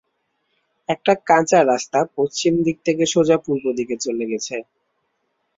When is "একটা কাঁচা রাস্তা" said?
0.89-1.99